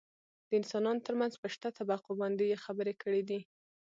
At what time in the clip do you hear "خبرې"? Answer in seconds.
2.65-2.93